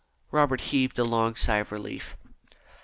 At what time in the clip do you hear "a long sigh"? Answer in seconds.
0.97-1.57